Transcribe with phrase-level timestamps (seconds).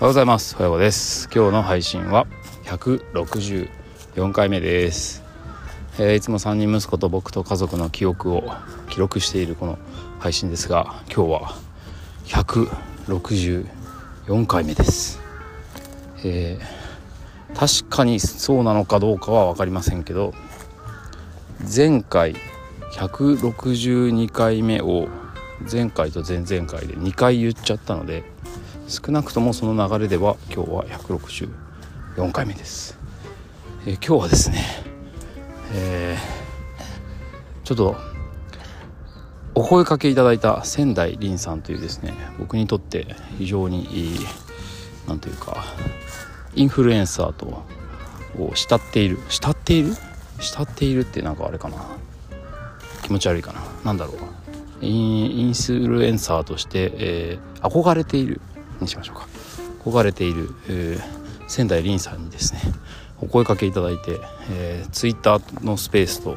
[0.00, 0.54] おはようございます。
[0.54, 1.28] おはようです。
[1.34, 2.28] 今日の配信は
[2.66, 3.68] 164
[4.32, 5.24] 回目です、
[5.98, 8.44] えー、いつも3人息子と僕と家族の記憶を
[8.88, 9.76] 記録しているこの
[10.20, 11.56] 配信ですが今日は
[12.26, 15.20] 164回目です、
[16.24, 20.32] えー、確かにそうなのかどうかは分かりませんけど
[21.76, 22.36] 前回
[22.92, 25.08] 162回目を
[25.68, 28.37] 前回と前々回で2回言っちゃったので
[28.88, 32.98] 少なくともその流れでは今日は164回目です、
[33.86, 34.64] えー、今日はですね、
[35.74, 37.96] えー、ちょっと
[39.54, 43.84] お声かけいただいた仙台凛さんというですね僕にとって非常に
[44.14, 44.18] いい
[45.06, 45.66] 何というか
[46.54, 47.62] インフルエンサーと
[48.38, 49.94] を慕っている慕っている？
[50.40, 51.76] 慕っているってなんかあれかな？
[53.02, 53.60] 気持ち悪いかな？
[53.84, 54.16] 何だろう？
[54.80, 58.40] インフルエンサーとして、えー、憧れている
[58.80, 59.26] にしましょうか。
[59.84, 62.60] 憧れている、えー、仙台凛さんにですね
[63.20, 64.20] お声かけいただいて、
[64.50, 66.36] えー、ツイッターのスペースと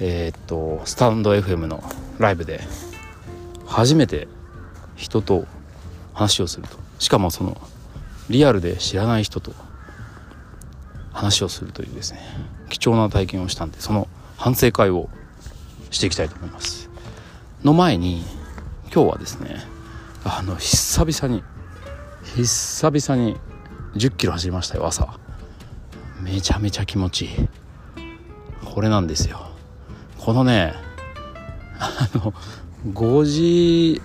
[0.00, 1.82] えー、っとスタンド FM の
[2.18, 2.60] ライブで
[3.66, 4.28] 初めて
[4.96, 5.46] 人と
[6.14, 6.78] 話をすると。
[6.98, 7.60] しかもその
[8.28, 9.52] リアルで知らない人と
[11.12, 12.20] 話をするというですね
[12.68, 15.08] 貴重な体験をしたんでその反省会を
[15.90, 16.88] していきたいと思います。
[17.64, 18.22] の前に
[18.92, 19.56] 今日はですね
[20.24, 21.42] あの久々に
[22.36, 23.36] 久々に
[23.94, 25.18] 1 0キロ走りましたよ朝。
[26.22, 27.30] めちゃめちゃ気持ちいい。
[28.64, 29.50] これなんですよ。
[30.18, 30.74] このね
[31.78, 32.34] あの
[32.92, 34.02] 5時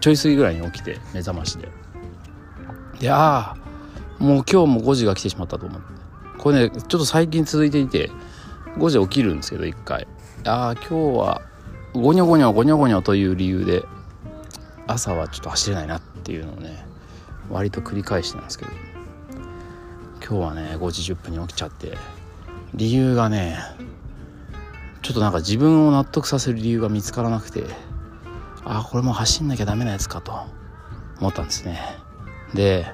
[0.00, 1.68] ちょい過ぎぐらいに起きて目覚ましで。
[2.98, 3.56] でああ
[4.18, 5.86] もう今日も5時が来てしまったと思って。
[6.38, 8.10] これねちょっと最近続いていて
[8.78, 10.08] 5時起きるんですけど1回。
[10.44, 11.42] ああ今日は
[11.92, 13.84] ゴニョゴニョゴニョゴニョという理由で
[14.86, 16.86] 朝はちょっと走れないなっていうのをね
[17.50, 18.70] 割と繰り返してなんですけど。
[20.28, 21.96] 今日はね5時10分に起きちゃって
[22.74, 23.58] 理由がね
[25.02, 27.62] ちょっとなんか自分を納得させる理由が見つからなくて
[28.64, 30.32] ああこれも走んなきゃダメなやつかと
[31.20, 31.80] 思ったんですね。
[32.54, 32.86] で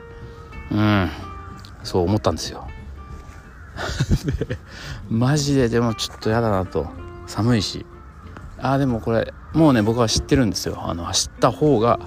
[0.71, 1.11] うん
[1.83, 2.69] そう思ったんですよ。
[5.09, 6.87] マジででもちょっと嫌だなと。
[7.27, 7.87] 寒いし。
[8.63, 10.79] ああでもこれもうね僕は知ってるんですよ。
[10.83, 11.99] あの走った方が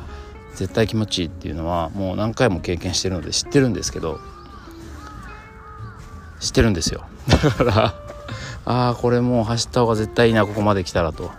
[0.56, 4.20] 絶対気持ちいいっていうのはもう何回も経験してるので知ってるんですけど
[6.40, 7.06] 知ってるんですよ。
[7.28, 7.94] だから
[8.66, 11.30] ああこれもう走った方が絶対いいなここまで来たらと。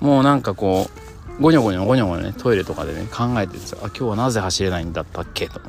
[0.00, 0.90] もうなんかこ
[1.38, 5.48] うゴニョゴニョゴニョゴニョねトイレとかでね考えてるんですよあ今日はなぜ走れないんだったっけ？
[5.48, 5.60] と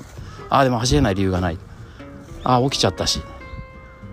[0.50, 1.58] ああでも走れない理由がない。
[2.44, 3.22] ああ起きちゃったし。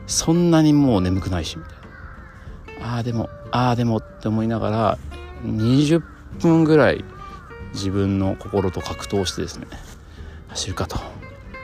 [0.06, 2.94] そんなにもう眠くないしみたいな。
[2.94, 4.98] ああでもああでもって思いながら
[5.44, 6.02] 20
[6.40, 7.04] 分ぐらい
[7.72, 9.66] 自分の心と格闘してですね
[10.48, 10.98] 走るかと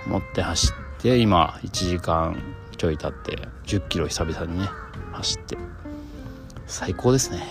[0.06, 2.40] 思って走って今1時間
[2.76, 4.68] ちょい経って1 0キロ久々にね
[5.12, 5.58] 走って。
[6.68, 7.42] 最高ですね。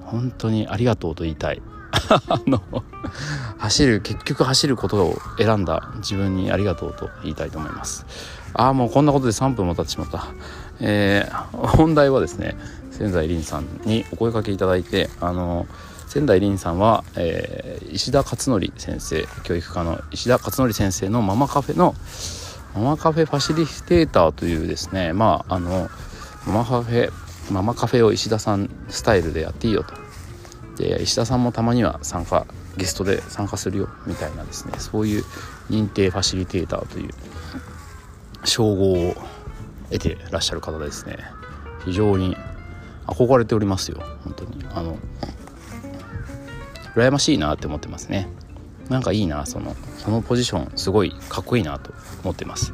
[0.00, 1.62] 本当にありがとうと言いたい。
[2.28, 2.62] あの
[3.58, 8.06] 走る結局走ることを選んだ自分にありがとうと言いたいと思います。
[8.54, 10.26] ああもうこんなことで3分も経ってしまった。
[10.80, 12.56] えー、本題はですね
[13.00, 15.66] 仙台凛さんにお声かけいただいてあの
[16.06, 21.94] 仙台凛さんは、えー、石田勝則先生教育科の石田勝則先生のママカフェの
[22.74, 25.88] ママカフェファシリテーターというですねまああの
[26.46, 27.10] ママカフェ
[27.50, 29.94] ママカフェを石田さんスタイルでやっていいよと。
[30.76, 32.46] で石田さんもたまには参加
[32.76, 35.24] ゲストで参加するよみたいなですねそういう
[35.70, 37.10] 認定ファシリテーターという
[38.44, 39.14] 称号を
[39.90, 41.16] 得てらっしゃる方ですね。
[41.84, 42.36] 非常に
[43.10, 43.98] 憧れておりますよ。
[44.24, 44.64] 本当に。
[44.72, 44.98] あの
[46.94, 48.28] 羨ましいなって思ってますね。
[48.88, 51.92] なんかいいなそのそのポジションすごいかっこいいなと
[52.24, 52.72] 思ってます。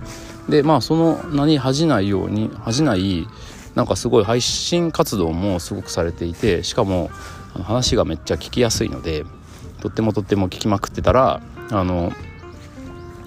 [0.49, 3.27] でまあその名に恥じないように恥じない
[3.75, 7.11] なんかすごい配信活動もすごくされていてしかも
[7.63, 9.25] 話がめっちゃ聞きやすいので
[9.81, 12.13] とってもとっても聞きまくってたらあの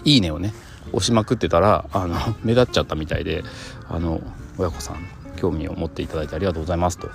[0.03, 0.53] いいねをね
[0.91, 3.43] 押しまくってたらあの目立っちゃったみたいで
[3.87, 4.21] あの
[4.57, 7.09] 親子さん興味を持っていただいてありがとうございますと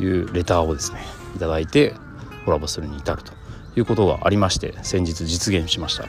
[0.00, 1.00] いうレターをですね
[1.38, 1.94] 頂いて
[2.44, 3.32] コラボするに至ると
[3.76, 6.04] いうことがありまして先日実現しました。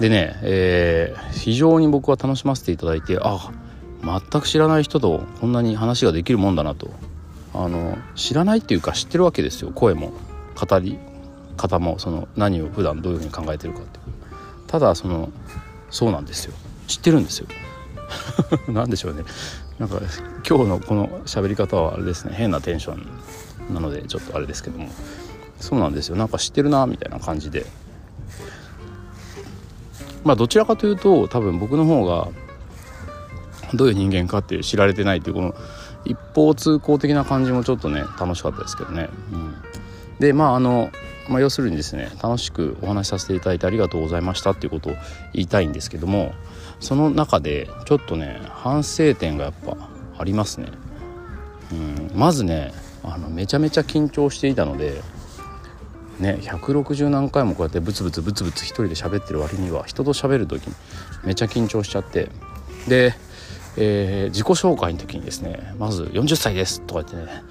[0.00, 3.50] でね、えー、非常に僕は楽しませていただいてあ
[4.02, 6.90] 全く知らない人とこんなに話ができるもんだなと。
[7.54, 10.12] あの知らないっていうか知ってるわけですよ声も。
[10.54, 10.98] 語り
[11.56, 13.98] 方もその何を普段どういうふうに考えてるかって。
[14.66, 15.30] ただその
[15.90, 16.54] そうなんですよ。
[16.86, 17.46] 知ってるんですよ。
[18.68, 19.24] 何でしょうね。
[19.78, 20.00] なんか
[20.48, 22.34] 今日のこの喋り方はあれですね。
[22.34, 24.88] 変なテンションなのでちょっとあれですけども。
[25.60, 26.16] そうなんですよ。
[26.16, 27.66] なんか知ってるなみたいな感じで。
[30.24, 32.28] まあどちらかというと多分僕の方が
[33.74, 35.54] どういう人間かって知られてないっていうこの
[36.04, 39.08] 一方通行的な感じもちょっとね楽しかったですけどね。
[39.32, 39.54] うん、
[40.18, 40.90] でまああの、
[41.28, 44.94] まあ、要するにですね楽しくお話しさせていただいてありがとうございましたっていうことを
[45.34, 46.34] 言いたいんですけども。
[46.80, 49.76] その中でちょっとね反省点がやっぱ
[50.18, 50.68] ありますね。
[51.72, 52.72] うん、まずね
[53.02, 55.02] あのめちゃめちゃ緊張していたので
[56.18, 60.74] ね160何回もこうやってブツブツブツブツ一人で喋ってる割には人と喋る時に
[61.24, 62.30] めちゃ緊張しちゃって
[62.88, 63.14] で
[63.80, 67.44] えー、自己紹介の時にですねまず40歳ですとか言ってね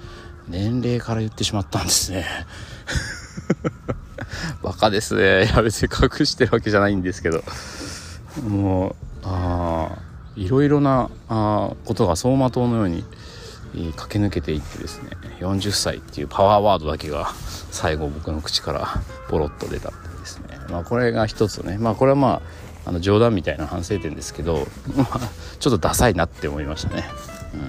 [0.46, 2.24] 年齢から言ってしまったんですね。
[4.62, 5.44] バカですね。
[5.44, 7.44] いや別に隠してるわけじゃないんですけど。
[8.46, 9.98] もうあ
[10.36, 13.04] いろいろなあことが走馬灯のように
[13.96, 15.10] 駆け抜けていってですね
[15.40, 17.32] 40歳っていうパワーワードだけが
[17.70, 18.88] 最後僕の口から
[19.28, 20.58] ポロッと出たってですね。
[20.70, 21.78] まあこれが一つね。
[21.78, 22.42] まあこれはま
[22.84, 24.66] ああの冗談みたいな反省点ですけど、
[25.60, 27.04] ちょっとダサいなって思いましたね。
[27.52, 27.60] うん、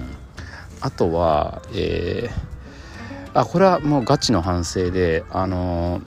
[0.79, 6.03] あとは、えー、あこれはもうガチの反省であのー、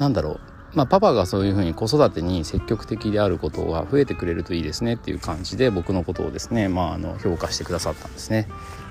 [0.00, 0.40] なんだろう。
[0.78, 8.48] まあ、パパがそういうふうに子育てに積極的であることが増えてくれるといいですねっていう感じで僕のことをですね、まあ、あの評価してくださったんですね。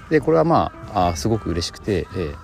[0.09, 2.35] でこれはまああすごく嬉しくて、えー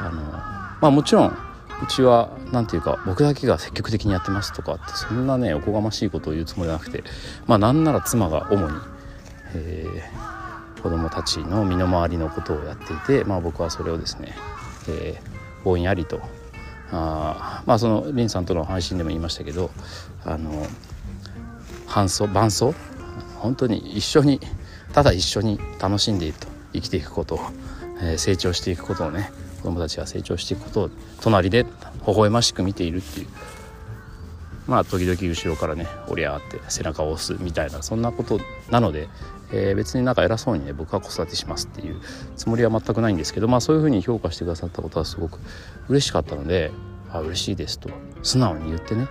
[0.00, 7.04] あのまあ、もちろんうちは何て言うか僕だけが積極的にやってますとかってそんなねおこがましいことを言うつもりはなくて
[7.46, 8.76] まあなんなら妻が主に、
[9.54, 14.34] えー、子供たちの身の回りのことをやっていて、まあ、僕はそれをですね、
[14.88, 16.20] えー、ぼんやりと
[16.92, 19.70] あまあそのリンさんとの配信でも言いましたけど
[20.24, 20.66] あの
[21.86, 22.74] 伴奏伴奏？
[23.36, 24.40] 本当に一緒に
[24.92, 27.38] ただ一緒に楽しんでいると生きていくことを、
[28.00, 30.90] えー、成長していくことをね子供たちが成長していくことを
[31.20, 31.70] 隣で微
[32.06, 33.26] 笑ましく見ているっていう。
[34.66, 38.38] まあ時々後ろからね「おりゃ」って背中を押すみたいなそんなこと
[38.70, 39.08] なので、
[39.52, 42.00] えー、別になんか偉そうにね僕は子育てしますっていう
[42.36, 45.38] つもりは全くないんですけどまあそういうふうに評価してくださったことはすごく
[45.88, 46.70] 嬉しかったので
[47.10, 47.88] 「あ嬉しいです」と
[48.22, 49.08] 素直に言ってね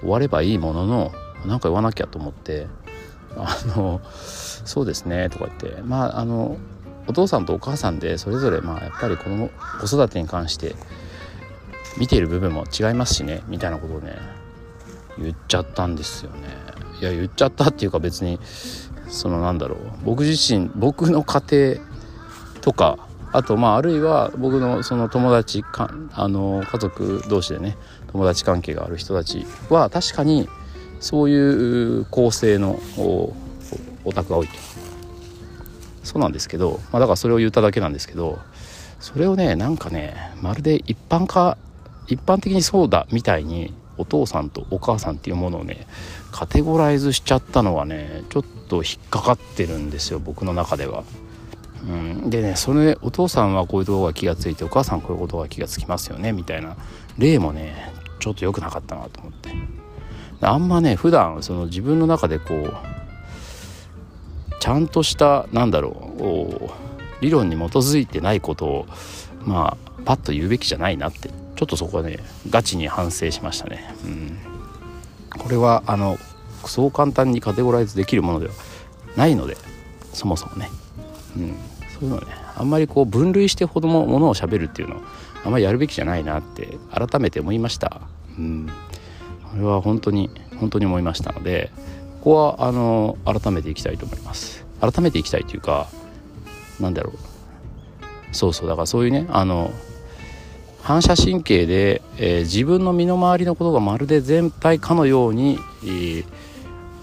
[0.00, 1.12] 終わればいいものの
[1.44, 2.68] 何か言わなきゃと思って
[3.36, 6.56] 「あのそうですね」とか言ってまああの
[7.08, 10.74] お父さんとお母さんでそれぞれまあやっぱり子供子育てに関して
[11.98, 14.16] 見ている部分も違いますしねみたいなことをね
[15.18, 16.48] 言っちゃったんですよね。
[17.00, 18.38] いや言っちゃったっていうか別に
[19.08, 19.78] そのなんだろう。
[20.04, 21.86] 僕自身僕の家庭
[22.60, 22.98] とか
[23.32, 27.76] あとまああるいは僕のその友達かあの家族同士でね
[28.12, 30.48] 友達関係がある人たちは確かに
[31.00, 34.54] そういう構成のお宅が多いと。
[36.02, 38.38] そうなんですけど、まあ、だからそれを言っただけなんですけど
[39.00, 41.58] それをねなんかねまるで一般化
[42.06, 45.86] 一般的にそうだみたいにお父さんとお母さんっていうものをね
[46.32, 51.04] カテゴライズしちゃったのはねちょっと引っかかってるんですよ僕の中では。
[51.84, 56.76] うん、でねそれお父さんはこういうとこが気が付いてお母さんこういうことが気が付きますよねみたいな。
[57.18, 59.50] 例もねちょっと良くなかったなと思って。
[60.40, 62.74] あんまね普段その自分の中でこう
[64.60, 68.86] ちゃんとしたなんだろう理論に基づいてないことを
[69.44, 71.30] まあパッと言うべきじゃないなって。
[71.56, 72.18] ちょっとそこはね
[72.50, 73.94] ガチに反省しましたね。
[74.04, 74.38] うん、
[75.38, 76.18] これはあの
[76.66, 78.52] そう簡単にカテゴライズできるものでは
[79.16, 79.56] ないので
[80.12, 80.68] そもそもね、
[81.36, 81.54] うん、
[81.98, 85.00] そういうのねあんまりこう分類してほどもものをしゃべるっていうのを
[85.44, 88.00] あんまりやるべきじゃないなって改めて思いました。
[88.38, 88.68] うん、
[89.50, 91.70] これは本当に本当に思いましたので
[92.20, 94.66] ここはあの改めていきたいと思います。
[94.80, 95.88] 改めていきたいというか
[96.80, 97.16] なんだろう。
[98.32, 99.70] そうそうだからそういうねあの
[100.86, 106.24] 反射神経で、えー、自分の身の回りのことがまるで全体かのように、えー、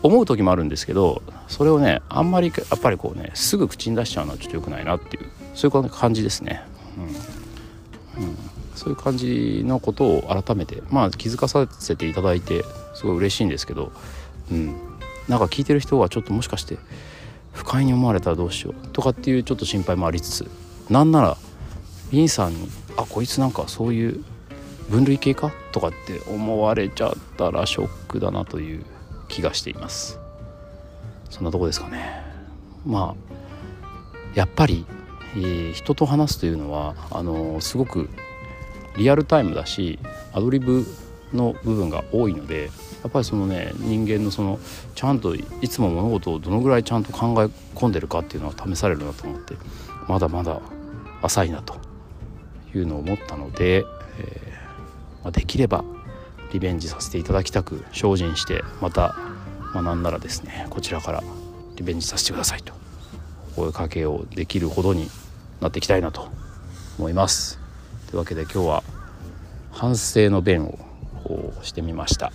[0.01, 6.63] 思う時もあるんですけどそれをねあんまりやっぱりこうねすぐ口に出しちゃうのはちょっと良くないなっていうそういう感じですね。
[8.17, 8.37] うん、うん、
[8.73, 12.63] そういう感じのことを改めてまあ気づかさせていただいて
[12.93, 13.91] すごい嬉しいんですけど、
[14.49, 14.67] うん、
[15.27, 16.77] なんか聞いてる人はちょっともしかして
[17.51, 20.49] 不快に思われたらどうしようとかっていうちょっと心配もありつつ
[20.89, 21.37] なんなら
[22.13, 24.23] リンさんに「あこいつなんかそういう
[24.89, 28.85] 分類系か?」とかって思われちゃったらショックだなという
[29.27, 30.19] 気がしています
[31.29, 32.23] そんなとこですかね
[32.85, 33.33] まあ
[34.35, 34.85] やっぱり、
[35.35, 38.09] えー、人と話すというのはあのー、すごく
[38.97, 39.99] リアルタイムだし
[40.33, 40.85] アドリブ
[41.33, 42.69] の部分が多いので
[43.03, 44.59] やっぱりそのね人間のその
[44.95, 49.55] ちゃんといつも物事をどのぐらいちゃんと考え込んでるかっていうのは試されるなと思って
[50.07, 50.61] まだまだ
[51.21, 51.75] 浅いなと
[52.77, 53.85] いうのを思ったので、
[54.19, 54.53] え
[55.23, 55.83] まあ、できれば
[56.51, 59.15] リベンジさせていただきたく精進してまた、
[59.73, 61.23] まあ、なんならですねこちらから
[61.75, 62.73] リベンジさせてくださいと
[63.55, 65.09] 声かけをできるほどに
[65.61, 66.27] なっていきたいなと
[66.99, 67.59] 思います。
[68.07, 68.83] というわけで今日は
[69.71, 70.65] 反省の弁
[71.25, 72.31] をしてみました。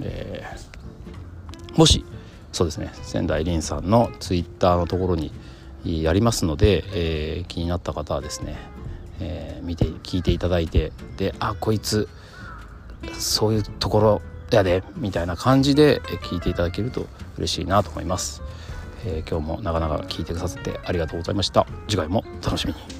[0.00, 2.04] えー、もし
[2.52, 5.32] そうですね仙台凛さんのツイッターのところに
[5.84, 8.56] やりますので、えー、気になった方はですね、
[9.20, 12.08] えー、見て聞いていただいてであこいつ
[13.18, 17.06] そういうところやでみたいな感じで聞いていただけると
[17.36, 18.42] 嬉しいなと思います、
[19.04, 21.66] えー、今日もなかなか聞いてくださってありがとうございました。
[21.88, 22.95] 次回も楽しみに。